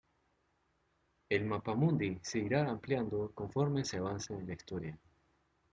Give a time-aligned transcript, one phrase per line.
[1.29, 4.97] El mapamundi se irá ampliando conforme se avance en la historia.